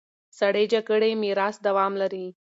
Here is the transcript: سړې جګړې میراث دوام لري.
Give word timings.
سړې 0.39 0.63
جګړې 0.73 1.11
میراث 1.23 1.55
دوام 1.67 1.93
لري. 2.01 2.27